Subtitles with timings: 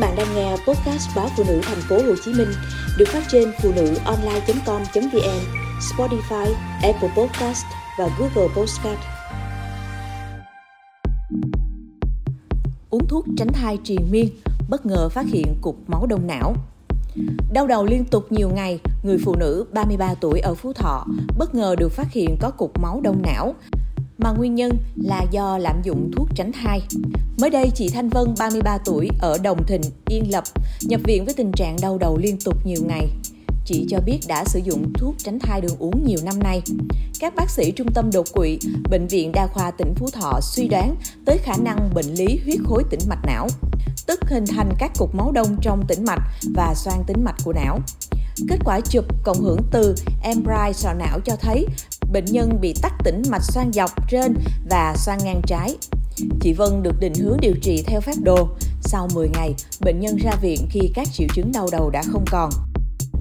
[0.00, 2.48] bạn đang nghe podcast báo phụ nữ thành phố Hồ Chí Minh
[2.98, 5.40] được phát trên phụ nữ online.com.vn,
[5.80, 7.64] Spotify, Apple Podcast
[7.98, 8.98] và Google Podcast.
[12.90, 14.28] Uống thuốc tránh thai triền miên,
[14.68, 16.54] bất ngờ phát hiện cục máu đông não.
[17.52, 21.06] Đau đầu liên tục nhiều ngày, người phụ nữ 33 tuổi ở Phú Thọ
[21.38, 23.54] bất ngờ được phát hiện có cục máu đông não
[24.20, 26.82] mà nguyên nhân là do lạm dụng thuốc tránh thai.
[27.38, 30.44] Mới đây, chị Thanh Vân, 33 tuổi, ở Đồng Thịnh, Yên Lập,
[30.82, 33.08] nhập viện với tình trạng đau đầu liên tục nhiều ngày.
[33.64, 36.62] Chị cho biết đã sử dụng thuốc tránh thai đường uống nhiều năm nay.
[37.20, 38.58] Các bác sĩ trung tâm đột quỵ,
[38.90, 42.58] Bệnh viện Đa khoa tỉnh Phú Thọ suy đoán tới khả năng bệnh lý huyết
[42.64, 43.48] khối tĩnh mạch não,
[44.06, 46.22] tức hình thành các cục máu đông trong tĩnh mạch
[46.54, 47.80] và xoang tĩnh mạch của não.
[48.48, 49.94] Kết quả chụp cộng hưởng từ
[50.24, 51.66] MRI sọ não cho thấy
[52.12, 54.34] bệnh nhân bị tắc tĩnh mạch xoang dọc trên
[54.70, 55.76] và xoang ngang trái.
[56.40, 58.48] Chị Vân được định hướng điều trị theo phác đồ.
[58.82, 62.24] Sau 10 ngày, bệnh nhân ra viện khi các triệu chứng đau đầu đã không
[62.30, 62.50] còn.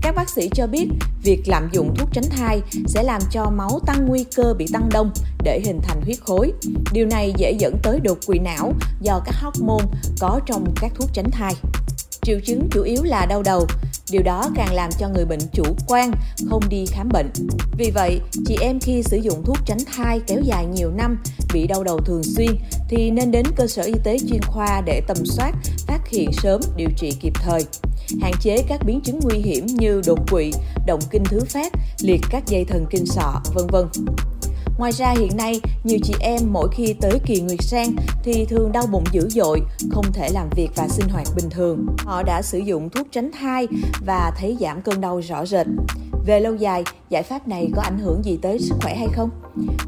[0.02, 0.88] Các bác sĩ cho biết,
[1.24, 4.90] việc lạm dụng thuốc tránh thai sẽ làm cho máu tăng nguy cơ bị tăng
[4.92, 5.12] đông
[5.44, 6.52] để hình thành huyết khối.
[6.94, 9.86] Điều này dễ dẫn tới đột quỵ não do các hormone
[10.20, 11.54] có trong các thuốc tránh thai.
[12.22, 13.68] Triệu chứng chủ yếu là đau đầu,
[14.12, 16.12] Điều đó càng làm cho người bệnh chủ quan,
[16.50, 17.32] không đi khám bệnh.
[17.78, 21.68] Vì vậy, chị em khi sử dụng thuốc tránh thai kéo dài nhiều năm, bị
[21.68, 22.52] đau đầu thường xuyên
[22.90, 25.52] thì nên đến cơ sở y tế chuyên khoa để tầm soát,
[25.88, 27.64] phát hiện sớm, điều trị kịp thời.
[28.22, 30.52] Hạn chế các biến chứng nguy hiểm như đột quỵ,
[30.88, 33.86] động kinh thứ phát, liệt các dây thần kinh sọ, vân vân.
[34.80, 37.92] Ngoài ra hiện nay, nhiều chị em mỗi khi tới kỳ nguyệt sang
[38.24, 41.86] thì thường đau bụng dữ dội, không thể làm việc và sinh hoạt bình thường.
[41.98, 43.68] Họ đã sử dụng thuốc tránh thai
[44.06, 45.68] và thấy giảm cơn đau rõ rệt.
[46.26, 49.30] Về lâu dài, giải pháp này có ảnh hưởng gì tới sức khỏe hay không?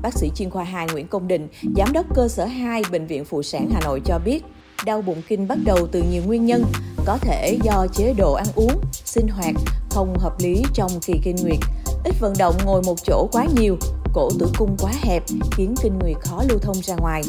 [0.02, 3.26] Bác sĩ chuyên khoa 2 Nguyễn Công Định, giám đốc cơ sở 2 Bệnh viện
[3.26, 4.44] Phụ sản Hà Nội cho biết,
[4.86, 6.64] đau bụng kinh bắt đầu từ nhiều nguyên nhân,
[7.06, 9.56] có thể do chế độ ăn uống, sinh hoạt
[9.90, 11.60] không hợp lý trong kỳ kinh nguyệt,
[12.04, 13.78] ít vận động ngồi một chỗ quá nhiều,
[14.14, 17.22] cổ tử cung quá hẹp khiến kinh nguyệt khó lưu thông ra ngoài.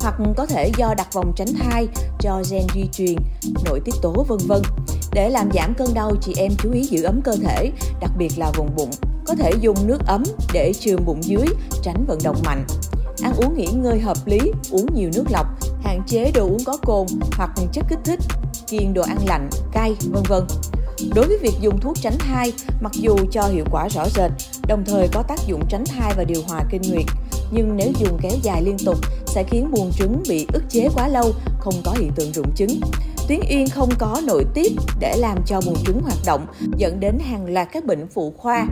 [0.00, 1.88] Hoặc có thể do đặt vòng tránh thai
[2.20, 3.16] do gen di truyền
[3.64, 4.62] nội tiết tố vân vân.
[5.12, 8.32] Để làm giảm cơn đau chị em chú ý giữ ấm cơ thể đặc biệt
[8.36, 8.90] là vùng bụng.
[9.26, 11.46] Có thể dùng nước ấm để chườm bụng dưới
[11.82, 12.64] tránh vận động mạnh.
[13.22, 14.38] Ăn uống nghỉ ngơi hợp lý
[14.70, 15.46] uống nhiều nước lọc
[15.82, 17.06] hạn chế đồ uống có cồn
[17.36, 18.20] hoặc chất kích thích
[18.68, 20.46] kiêng đồ ăn lạnh cay vân vân.
[21.14, 24.30] Đối với việc dùng thuốc tránh thai, mặc dù cho hiệu quả rõ rệt,
[24.70, 27.04] đồng thời có tác dụng tránh thai và điều hòa kinh nguyệt,
[27.52, 31.08] nhưng nếu dùng kéo dài liên tục sẽ khiến buồng trứng bị ức chế quá
[31.08, 32.80] lâu, không có hiện tượng rụng trứng.
[33.28, 37.18] Tuyến yên không có nội tiết để làm cho buồng trứng hoạt động, dẫn đến
[37.18, 38.66] hàng loạt các bệnh phụ khoa.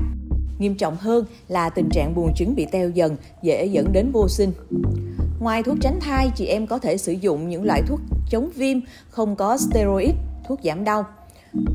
[0.58, 4.28] Nghiêm trọng hơn là tình trạng buồng trứng bị teo dần, dễ dẫn đến vô
[4.28, 4.52] sinh.
[5.40, 8.78] Ngoài thuốc tránh thai, chị em có thể sử dụng những loại thuốc chống viêm
[9.10, 10.10] không có steroid,
[10.48, 11.04] thuốc giảm đau.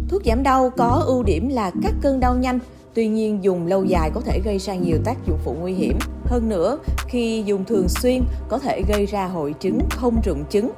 [0.10, 2.60] Thuốc giảm đau có ưu điểm là cắt cơn đau nhanh,
[2.96, 5.98] tuy nhiên dùng lâu dài có thể gây ra nhiều tác dụng phụ nguy hiểm.
[6.26, 6.78] Hơn nữa,
[7.08, 10.72] khi dùng thường xuyên có thể gây ra hội chứng không rụng trứng,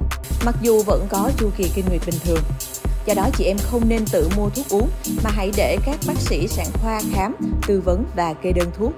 [0.44, 2.40] mặc dù vẫn có chu kỳ kinh nguyệt bình thường.
[3.06, 4.88] Do đó chị em không nên tự mua thuốc uống
[5.24, 8.92] mà hãy để các bác sĩ sản khoa khám, tư vấn và kê đơn thuốc.